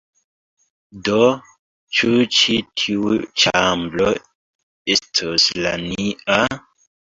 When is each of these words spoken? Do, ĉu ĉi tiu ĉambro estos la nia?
Do, 1.09 1.19
ĉu 1.97 2.09
ĉi 2.37 2.57
tiu 2.85 3.13
ĉambro 3.45 4.09
estos 4.97 5.49
la 5.63 5.77
nia? 5.87 6.43